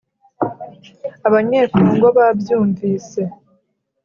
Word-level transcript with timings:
Abanyekongo 1.27 2.07
babyumvise 2.17 3.21